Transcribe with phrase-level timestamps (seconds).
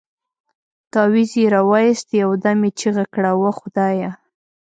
[0.91, 4.11] تاويز يې راوايست يو دم يې چيغه کړه وه خدايه.